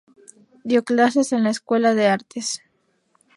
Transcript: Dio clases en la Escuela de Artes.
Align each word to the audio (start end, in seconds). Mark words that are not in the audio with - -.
Dio 0.63 0.83
clases 0.83 1.31
en 1.31 1.43
la 1.43 1.51
Escuela 1.51 1.93
de 1.93 2.07
Artes. 2.07 2.63